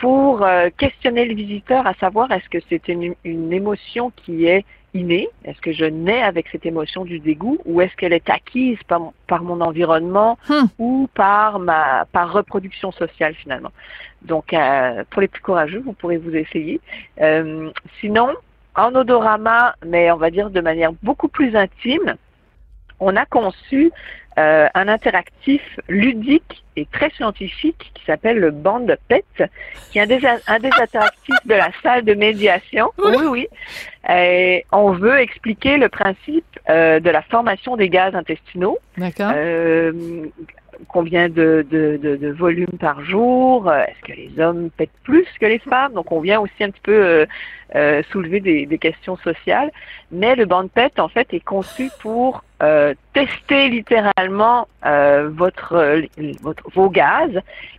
pour 0.00 0.44
euh, 0.44 0.68
questionner 0.76 1.24
le 1.24 1.34
visiteur 1.34 1.86
à 1.86 1.94
savoir 1.94 2.30
est-ce 2.30 2.48
que 2.50 2.58
c'est 2.68 2.88
une, 2.88 3.14
une 3.24 3.52
émotion 3.52 4.12
qui 4.24 4.46
est 4.46 4.64
innée, 4.96 5.28
est-ce 5.44 5.60
que 5.60 5.72
je 5.72 5.84
nais 5.84 6.22
avec 6.22 6.48
cette 6.50 6.66
émotion 6.66 7.04
du 7.04 7.18
dégoût 7.20 7.58
ou 7.64 7.80
est-ce 7.80 7.94
qu'elle 7.96 8.12
est 8.12 8.28
acquise 8.30 8.78
par, 8.88 9.00
mon- 9.00 9.14
par 9.26 9.42
mon 9.42 9.60
environnement 9.60 10.38
Hmm. 10.48 10.66
ou 10.78 11.08
par 11.14 11.58
ma 11.58 12.06
par 12.12 12.32
reproduction 12.32 12.90
sociale 12.92 13.34
finalement? 13.34 13.72
Donc 14.22 14.52
euh, 14.52 15.04
pour 15.10 15.20
les 15.22 15.28
plus 15.28 15.42
courageux, 15.42 15.82
vous 15.84 15.92
pourrez 15.92 16.16
vous 16.16 16.34
essayer. 16.34 16.80
Euh, 17.20 17.70
sinon, 18.00 18.28
en 18.74 18.94
odorama, 18.94 19.74
mais 19.86 20.10
on 20.10 20.16
va 20.16 20.30
dire 20.30 20.50
de 20.50 20.60
manière 20.60 20.92
beaucoup 21.02 21.28
plus 21.28 21.54
intime, 21.56 22.16
on 23.00 23.16
a 23.16 23.26
conçu 23.26 23.90
euh, 24.38 24.68
un 24.74 24.88
interactif 24.88 25.62
ludique 25.88 26.62
et 26.76 26.86
très 26.92 27.08
scientifique 27.10 27.90
qui 27.94 28.04
s'appelle 28.04 28.38
le 28.38 28.50
Band 28.50 28.86
Pet, 29.08 29.24
qui 29.90 29.98
est 29.98 30.02
un 30.02 30.06
des, 30.06 30.20
un 30.46 30.58
des 30.58 30.70
interactifs 30.78 31.46
de 31.46 31.54
la 31.54 31.70
salle 31.82 32.04
de 32.04 32.12
médiation. 32.12 32.90
Oui, 32.98 33.24
oui. 33.28 33.48
Et 34.10 34.66
on 34.72 34.92
veut 34.92 35.18
expliquer 35.20 35.78
le 35.78 35.88
principe 35.88 36.44
euh, 36.68 37.00
de 37.00 37.08
la 37.08 37.22
formation 37.22 37.76
des 37.76 37.88
gaz 37.88 38.14
intestinaux 38.14 38.78
D'accord? 38.98 39.32
euh, 39.34 39.92
combien 40.88 41.28
de, 41.28 41.66
de, 41.70 41.98
de, 42.02 42.16
de 42.16 42.28
volume 42.30 42.78
par 42.78 43.04
jour 43.04 43.68
euh, 43.68 43.82
Est-ce 43.82 44.12
que 44.12 44.16
les 44.16 44.40
hommes 44.40 44.70
pètent 44.76 44.90
plus 45.02 45.26
que 45.40 45.46
les 45.46 45.58
femmes 45.58 45.92
Donc 45.92 46.12
on 46.12 46.20
vient 46.20 46.40
aussi 46.40 46.62
un 46.62 46.70
petit 46.70 46.80
peu 46.82 46.92
euh, 46.92 47.26
euh, 47.74 48.02
soulever 48.10 48.40
des, 48.40 48.78
questions 48.78 49.16
sociales. 49.18 49.70
Mais 50.10 50.36
le 50.36 50.44
band 50.44 50.68
pet 50.68 50.98
en 50.98 51.08
fait 51.08 51.32
est 51.32 51.40
conçu 51.40 51.90
pour 52.00 52.44
tester 53.12 53.68
littéralement 53.68 54.66
votre, 54.82 56.00
votre 56.40 56.62
vos 56.72 56.88
gaz 56.88 57.30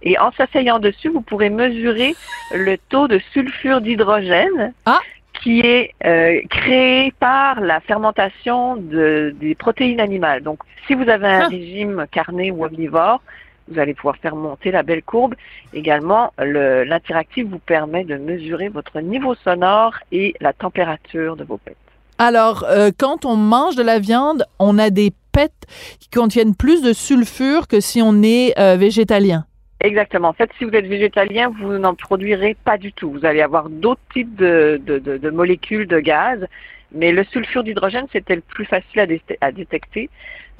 et 0.04 0.20
en 0.20 0.32
s'asseyant 0.34 0.78
dessus 0.78 1.10
vous 1.10 1.22
pourrez 1.22 1.50
mesurer 1.50 2.16
le 2.54 2.78
taux 2.90 3.08
de 3.08 3.20
sulfure 3.34 3.82
d'hydrogène 3.82 4.74
Ah. 4.86 5.00
Qui 5.42 5.60
est 5.62 5.94
euh, 6.06 6.40
créé 6.50 7.12
par 7.20 7.62
la 7.62 7.80
fermentation 7.80 8.76
de, 8.78 9.36
des 9.40 9.56
protéines 9.56 10.00
animales. 10.00 10.42
Donc, 10.44 10.60
si 10.88 10.94
vous 10.94 11.08
avez 11.10 11.28
un 11.28 11.42
Ah. 11.42 11.48
régime 11.48 12.06
carné 12.12 12.52
ou 12.52 12.64
omnivore, 12.66 13.22
vous 13.70 13.80
allez 13.80 13.94
pouvoir 13.94 14.16
faire 14.18 14.36
monter 14.36 14.72
la 14.72 14.82
belle 14.84 15.04
courbe. 15.04 15.36
Également, 15.74 16.32
le- 16.40 16.84
l'interactif 16.86 17.46
vous 17.48 17.60
permet 17.60 18.04
de 18.06 18.16
mesurer 18.16 18.70
votre 18.70 19.00
niveau 19.02 19.36
sonore 19.36 19.94
et 20.12 20.34
la 20.40 20.54
température 20.54 21.36
de 21.36 21.44
vos 21.44 21.58
pets. 21.58 21.76
Alors, 22.18 22.64
euh, 22.68 22.92
quand 22.98 23.26
on 23.26 23.36
mange 23.36 23.76
de 23.76 23.84
la 23.84 24.00
viande, 24.00 24.46
on 24.60 24.80
a 24.80 24.90
des 24.90 25.12
pets 25.34 25.52
qui 26.00 26.10
contiennent 26.10 26.56
plus 26.56 26.82
de 26.82 26.94
sulfure 26.94 27.68
que 27.68 27.80
si 27.80 28.02
on 28.02 28.24
est 28.24 28.58
euh, 28.58 28.76
végétalien. 28.76 29.46
Exactement. 29.80 30.30
En 30.30 30.34
fait, 30.34 30.50
si 30.58 30.64
vous 30.64 30.72
êtes 30.72 30.88
végétalien, 30.88 31.52
vous 31.60 31.78
n'en 31.78 31.94
produirez 31.94 32.56
pas 32.56 32.78
du 32.78 32.94
tout. 32.94 33.12
Vous 33.12 33.26
allez 33.26 33.42
avoir 33.42 33.70
d'autres 33.70 34.02
types 34.12 34.36
de, 34.36 35.30
molécules 35.32 35.88
de 35.88 36.00
gaz, 36.00 36.48
mais 36.94 37.12
le 37.12 37.24
sulfure 37.26 37.64
d'hydrogène, 37.64 38.06
c'était 38.12 38.36
le 38.36 38.42
plus 38.42 38.66
facile 38.66 39.00
à, 39.00 39.06
dé- 39.06 39.22
à 39.42 39.52
détecter. 39.52 40.10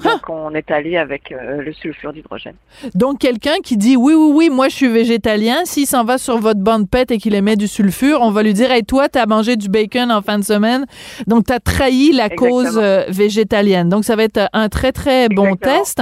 Donc, 0.04 0.30
on 0.30 0.54
est 0.54 0.70
allé 0.70 0.96
avec 0.96 1.32
euh, 1.32 1.60
le 1.64 1.74
sulfure 1.74 2.14
d'hydrogène. 2.14 2.54
Donc, 2.94 3.18
quelqu'un 3.18 3.56
qui 3.64 3.78
dit 3.78 3.96
oui, 3.98 4.14
oui, 4.14 4.32
oui, 4.32 4.50
moi 4.52 4.70
je 4.70 4.76
suis 4.76 4.88
végétalien, 4.88 5.62
s'il 5.66 5.88
s'en 5.88 6.04
va 6.04 6.20
sur 6.20 6.38
votre 6.38 6.60
bande 6.60 6.88
pète 6.88 7.10
et 7.10 7.18
qu'il 7.18 7.34
émet 7.34 7.56
du 7.56 7.68
sulfure, 7.68 8.20
on 8.22 8.30
va 8.30 8.44
lui 8.44 8.54
dire, 8.54 8.70
hey, 8.72 8.84
toi, 8.84 9.10
t'as 9.10 9.26
mangé 9.26 9.56
du 9.56 9.70
bacon 9.70 10.12
en 10.12 10.22
fin 10.22 10.38
de 10.38 10.44
semaine, 10.44 10.86
donc 11.26 11.46
t'as 11.48 11.60
trahi 11.60 12.12
la 12.12 12.26
Exactement. 12.26 12.50
cause 12.52 12.78
euh, 12.80 13.06
végétalienne. 13.10 13.90
Donc, 13.90 14.06
ça 14.06 14.16
va 14.16 14.22
être 14.26 14.48
un 14.54 14.70
très, 14.70 14.92
très 14.92 15.30
bon 15.30 15.56
Exactement. 15.56 15.80
test. 15.80 16.02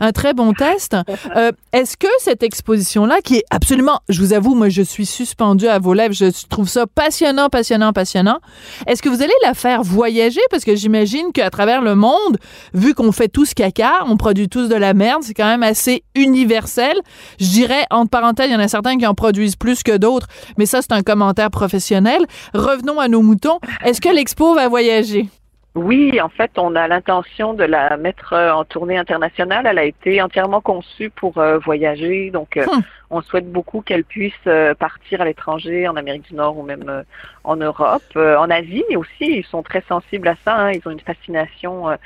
Un 0.00 0.10
très 0.12 0.34
bon 0.34 0.52
test. 0.52 0.96
Euh, 1.36 1.52
Est-ce 1.72 1.96
que 1.98 2.06
cette 2.18 2.42
exposition-là, 2.42 3.18
qui 3.22 3.36
est 3.36 3.44
absolument, 3.50 4.00
je 4.08 4.20
vous 4.20 4.32
avoue, 4.32 4.54
moi, 4.54 4.70
je 4.70 4.80
suis 4.82 5.04
suspendue 5.06 5.66
à 5.68 5.78
vos 5.78 5.92
lèvres, 5.92 6.14
je 6.14 6.30
trouve 6.48 6.66
ça 6.68 6.86
passionnant, 6.86 7.48
passionnant, 7.48 7.92
passionnant. 7.92 8.38
Est-ce 8.86 9.02
que 9.02 9.08
vous 9.08 9.22
allez 9.22 9.34
la 9.42 9.52
faire 9.54 9.65
voyager? 9.82 10.40
Parce 10.50 10.64
que 10.64 10.74
j'imagine 10.74 11.32
qu'à 11.32 11.50
travers 11.50 11.82
le 11.82 11.94
monde, 11.94 12.38
vu 12.74 12.94
qu'on 12.94 13.12
fait 13.12 13.28
tous 13.28 13.54
caca, 13.54 14.04
on 14.06 14.16
produit 14.16 14.48
tous 14.48 14.68
de 14.68 14.74
la 14.74 14.94
merde, 14.94 15.22
c'est 15.22 15.34
quand 15.34 15.46
même 15.46 15.62
assez 15.62 16.02
universel. 16.14 16.96
Je 17.40 17.46
dirais, 17.46 17.84
entre 17.90 18.10
parenthèses, 18.10 18.48
il 18.48 18.52
y 18.52 18.56
en 18.56 18.60
a 18.60 18.68
certains 18.68 18.96
qui 18.98 19.06
en 19.06 19.14
produisent 19.14 19.56
plus 19.56 19.82
que 19.82 19.96
d'autres, 19.96 20.28
mais 20.58 20.66
ça, 20.66 20.82
c'est 20.82 20.92
un 20.92 21.02
commentaire 21.02 21.50
professionnel. 21.50 22.22
Revenons 22.54 23.00
à 23.00 23.08
nos 23.08 23.22
moutons. 23.22 23.58
Est-ce 23.84 24.00
que 24.00 24.08
l'expo 24.08 24.54
va 24.54 24.68
voyager? 24.68 25.28
Oui, 25.74 26.18
en 26.22 26.30
fait, 26.30 26.52
on 26.56 26.74
a 26.74 26.88
l'intention 26.88 27.52
de 27.52 27.64
la 27.64 27.98
mettre 27.98 28.32
euh, 28.32 28.50
en 28.50 28.64
tournée 28.64 28.96
internationale. 28.96 29.66
Elle 29.66 29.78
a 29.78 29.84
été 29.84 30.22
entièrement 30.22 30.62
conçue 30.62 31.10
pour 31.10 31.36
euh, 31.36 31.58
voyager, 31.58 32.30
donc 32.30 32.56
euh, 32.56 32.64
Hmm. 32.66 32.80
On 33.10 33.20
souhaite 33.22 33.50
beaucoup 33.50 33.82
qu'elle 33.82 34.04
puisse 34.04 34.32
euh, 34.46 34.74
partir 34.74 35.20
à 35.20 35.24
l'étranger, 35.24 35.86
en 35.88 35.96
Amérique 35.96 36.28
du 36.28 36.34
Nord 36.34 36.58
ou 36.58 36.62
même 36.62 36.88
euh, 36.88 37.02
en 37.44 37.56
Europe, 37.56 38.02
Euh, 38.16 38.36
en 38.36 38.50
Asie 38.50 38.84
aussi. 38.96 39.26
Ils 39.38 39.44
sont 39.44 39.62
très 39.62 39.82
sensibles 39.88 40.28
à 40.28 40.36
ça. 40.44 40.56
hein. 40.56 40.72
Ils 40.72 40.82
ont 40.86 40.90
une 40.90 41.00
fascination 41.00 41.96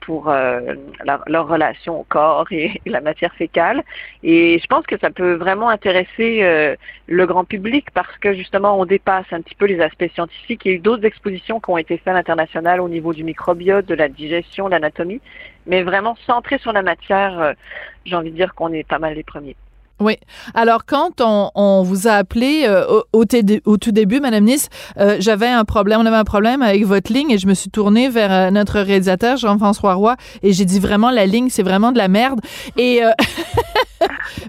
pour 0.00 0.30
leur 0.30 1.48
relation 1.48 2.00
au 2.00 2.04
corps 2.04 2.46
et, 2.50 2.80
la 2.86 3.00
matière 3.00 3.34
fécale. 3.34 3.82
Et 4.22 4.58
je 4.58 4.66
pense 4.66 4.86
que 4.86 4.98
ça 4.98 5.10
peut 5.10 5.34
vraiment 5.34 5.68
intéresser 5.68 6.76
le 7.06 7.26
grand 7.26 7.44
public 7.44 7.90
parce 7.92 8.16
que 8.18 8.34
justement 8.34 8.78
on 8.80 8.86
dépasse 8.86 9.26
un 9.32 9.42
petit 9.42 9.54
peu 9.54 9.66
les 9.66 9.80
aspects 9.80 10.10
scientifiques. 10.14 10.62
Il 10.64 10.68
y 10.70 10.74
a 10.74 10.76
eu 10.76 10.80
d'autres 10.80 11.04
expositions 11.04 11.60
qui 11.60 11.70
ont 11.70 11.78
été 11.78 11.98
faites 11.98 12.08
à 12.08 12.14
l'international 12.14 12.80
au 12.80 12.88
niveau 12.88 13.12
du 13.12 13.24
microbiote, 13.24 13.86
de 13.86 13.94
la 13.94 14.08
digestion, 14.08 14.66
de 14.66 14.70
l'anatomie, 14.70 15.20
mais 15.66 15.82
vraiment 15.82 16.16
centré 16.26 16.58
sur 16.58 16.72
la 16.72 16.82
matière. 16.82 17.54
J'ai 18.06 18.16
envie 18.16 18.30
de 18.30 18.36
dire 18.36 18.54
qu'on 18.54 18.72
est 18.72 18.88
pas 18.88 18.98
mal 18.98 19.14
les 19.14 19.24
premiers. 19.24 19.56
Oui. 20.00 20.16
Alors, 20.54 20.84
quand 20.86 21.20
on, 21.20 21.82
vous 21.84 22.08
a 22.08 22.12
appelé 22.12 22.64
euh, 22.66 23.00
au, 23.12 23.24
tout 23.24 23.92
début, 23.92 24.20
Madame 24.20 24.44
Nice, 24.44 24.68
euh, 24.98 25.16
j'avais 25.20 25.46
un 25.46 25.64
problème, 25.64 26.00
on 26.00 26.06
avait 26.06 26.16
un 26.16 26.24
problème 26.24 26.62
avec 26.62 26.84
votre 26.84 27.12
ligne 27.12 27.30
et 27.30 27.38
je 27.38 27.46
me 27.46 27.54
suis 27.54 27.70
tournée 27.70 28.08
vers 28.08 28.32
euh, 28.32 28.50
notre 28.50 28.80
réalisateur, 28.80 29.36
Jean-François 29.36 29.94
Roy, 29.94 30.16
et 30.42 30.52
j'ai 30.52 30.64
dit 30.64 30.80
vraiment, 30.80 31.10
la 31.10 31.26
ligne, 31.26 31.48
c'est 31.48 31.62
vraiment 31.62 31.92
de 31.92 31.98
la 31.98 32.08
merde. 32.08 32.40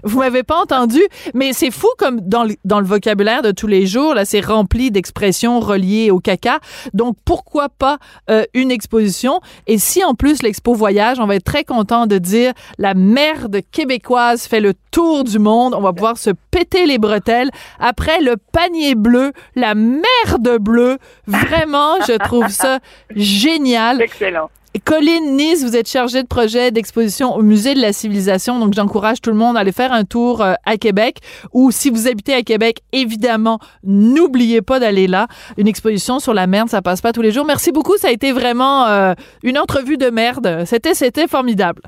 vous 0.04 0.18
m'avez 0.18 0.42
pas 0.42 0.56
entendu, 0.56 1.00
mais 1.34 1.52
c'est 1.52 1.70
fou 1.70 1.88
comme 1.98 2.20
dans 2.20 2.44
le, 2.44 2.54
dans 2.64 2.80
le 2.80 2.86
vocabulaire 2.86 3.42
de 3.42 3.50
tous 3.50 3.66
les 3.66 3.86
jours, 3.86 4.14
là, 4.14 4.24
c'est 4.24 4.40
rempli 4.40 4.90
d'expressions 4.90 5.60
reliées 5.60 6.10
au 6.10 6.18
caca. 6.18 6.60
Donc, 6.94 7.16
pourquoi 7.24 7.68
pas 7.68 7.98
euh, 8.30 8.44
une 8.54 8.70
exposition? 8.70 9.40
Et 9.66 9.78
si 9.78 10.04
en 10.04 10.14
plus 10.14 10.42
l'expo 10.42 10.74
voyage, 10.74 11.18
on 11.20 11.26
va 11.26 11.36
être 11.36 11.44
très 11.44 11.64
content 11.64 12.06
de 12.06 12.18
dire 12.18 12.52
la 12.78 12.94
merde 12.94 13.60
québécoise 13.72 14.46
fait 14.46 14.60
le 14.60 14.74
tour 14.90 15.24
du 15.24 15.38
monde. 15.38 15.74
On 15.74 15.80
va 15.80 15.92
pouvoir 15.92 16.18
se 16.18 16.30
péter 16.50 16.86
les 16.86 16.98
bretelles. 16.98 17.50
Après 17.78 18.20
le 18.20 18.36
panier 18.52 18.94
bleu, 18.94 19.32
la 19.54 19.74
merde 19.74 20.58
bleue. 20.60 20.98
Vraiment, 21.26 22.00
je 22.06 22.16
trouve 22.18 22.48
ça 22.48 22.78
génial. 23.14 24.00
Excellent. 24.00 24.50
Colline 24.78 25.36
Nice, 25.36 25.64
vous 25.64 25.76
êtes 25.76 25.88
chargée 25.88 26.22
de 26.22 26.26
projet 26.26 26.70
d'exposition 26.70 27.34
au 27.34 27.42
Musée 27.42 27.74
de 27.74 27.80
la 27.80 27.92
Civilisation, 27.92 28.58
donc 28.58 28.74
j'encourage 28.74 29.20
tout 29.20 29.30
le 29.30 29.36
monde 29.36 29.56
à 29.56 29.60
aller 29.60 29.72
faire 29.72 29.92
un 29.92 30.04
tour 30.04 30.42
euh, 30.42 30.54
à 30.64 30.76
Québec. 30.76 31.18
Ou 31.52 31.70
si 31.70 31.90
vous 31.90 32.08
habitez 32.08 32.34
à 32.34 32.42
Québec, 32.42 32.82
évidemment, 32.92 33.58
n'oubliez 33.84 34.62
pas 34.62 34.78
d'aller 34.78 35.06
là. 35.06 35.28
Une 35.56 35.68
exposition 35.68 36.18
sur 36.18 36.34
la 36.34 36.46
merde, 36.46 36.68
ça 36.68 36.82
passe 36.82 37.00
pas 37.00 37.12
tous 37.12 37.22
les 37.22 37.32
jours. 37.32 37.44
Merci 37.46 37.72
beaucoup, 37.72 37.96
ça 37.96 38.08
a 38.08 38.10
été 38.10 38.32
vraiment 38.32 38.86
euh, 38.86 39.14
une 39.42 39.58
entrevue 39.58 39.96
de 39.96 40.10
merde. 40.10 40.64
C'était, 40.66 40.94
c'était 40.94 41.26
formidable. 41.26 41.82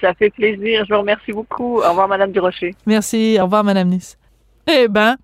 Ça 0.00 0.14
fait 0.14 0.30
plaisir. 0.30 0.84
Je 0.88 0.94
vous 0.94 1.00
remercie 1.00 1.32
beaucoup. 1.32 1.78
Au 1.78 1.88
revoir, 1.88 2.08
Madame 2.08 2.32
Durocher. 2.32 2.74
Merci. 2.86 3.36
Au 3.40 3.44
revoir, 3.44 3.64
Madame 3.64 3.88
Nice. 3.88 4.17
Eh 4.70 4.86
ben, 4.86 5.16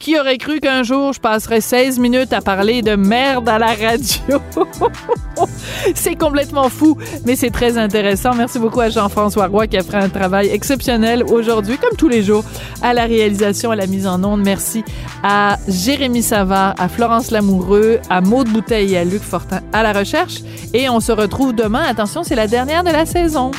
qui 0.00 0.18
aurait 0.18 0.38
cru 0.38 0.58
qu'un 0.58 0.82
jour 0.82 1.12
je 1.12 1.20
passerais 1.20 1.60
16 1.60 2.00
minutes 2.00 2.32
à 2.32 2.40
parler 2.40 2.82
de 2.82 2.96
merde 2.96 3.48
à 3.48 3.58
la 3.58 3.68
radio? 3.68 4.40
c'est 5.94 6.16
complètement 6.16 6.68
fou, 6.68 6.98
mais 7.24 7.36
c'est 7.36 7.50
très 7.50 7.78
intéressant. 7.78 8.34
Merci 8.34 8.58
beaucoup 8.58 8.80
à 8.80 8.88
Jean-François 8.88 9.46
Roy 9.46 9.68
qui 9.68 9.76
a 9.76 9.84
fait 9.84 9.96
un 9.96 10.08
travail 10.08 10.48
exceptionnel 10.48 11.22
aujourd'hui, 11.22 11.78
comme 11.78 11.96
tous 11.96 12.08
les 12.08 12.24
jours, 12.24 12.44
à 12.82 12.92
la 12.92 13.04
réalisation, 13.04 13.70
à 13.70 13.76
la 13.76 13.86
mise 13.86 14.06
en 14.08 14.24
onde. 14.24 14.42
Merci 14.44 14.82
à 15.22 15.58
Jérémy 15.68 16.22
Savard, 16.22 16.74
à 16.78 16.88
Florence 16.88 17.30
Lamoureux, 17.30 18.00
à 18.10 18.20
Maude 18.20 18.48
Bouteille 18.48 18.94
et 18.94 18.98
à 18.98 19.04
Luc 19.04 19.22
Fortin 19.22 19.60
à 19.72 19.84
la 19.84 19.92
recherche. 19.92 20.38
Et 20.74 20.88
on 20.88 20.98
se 20.98 21.12
retrouve 21.12 21.54
demain. 21.54 21.82
Attention, 21.82 22.24
c'est 22.24 22.34
la 22.34 22.48
dernière 22.48 22.82
de 22.82 22.90
la 22.90 23.06
saison. 23.06 23.52